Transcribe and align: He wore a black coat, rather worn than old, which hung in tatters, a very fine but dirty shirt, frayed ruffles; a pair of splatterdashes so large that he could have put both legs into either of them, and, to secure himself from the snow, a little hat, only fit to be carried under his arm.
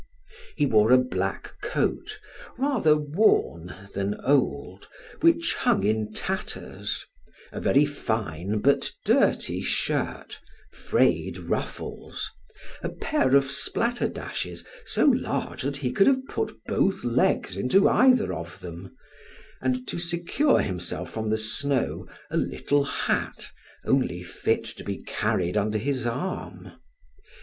He 0.55 0.65
wore 0.65 0.91
a 0.91 0.97
black 0.97 1.61
coat, 1.61 2.17
rather 2.57 2.97
worn 2.97 3.75
than 3.93 4.19
old, 4.21 4.87
which 5.19 5.53
hung 5.53 5.83
in 5.83 6.11
tatters, 6.11 7.05
a 7.51 7.61
very 7.61 7.85
fine 7.85 8.61
but 8.61 8.91
dirty 9.05 9.61
shirt, 9.61 10.39
frayed 10.71 11.37
ruffles; 11.37 12.31
a 12.81 12.89
pair 12.89 13.35
of 13.35 13.51
splatterdashes 13.51 14.65
so 14.85 15.05
large 15.05 15.61
that 15.61 15.77
he 15.77 15.91
could 15.91 16.07
have 16.07 16.25
put 16.27 16.59
both 16.65 17.03
legs 17.03 17.55
into 17.55 17.87
either 17.87 18.33
of 18.33 18.59
them, 18.61 18.95
and, 19.61 19.85
to 19.87 19.99
secure 19.99 20.61
himself 20.61 21.11
from 21.11 21.29
the 21.29 21.37
snow, 21.37 22.07
a 22.31 22.37
little 22.37 22.83
hat, 22.85 23.51
only 23.85 24.23
fit 24.23 24.63
to 24.63 24.83
be 24.83 24.97
carried 25.03 25.55
under 25.55 25.77
his 25.77 26.07
arm. 26.07 26.71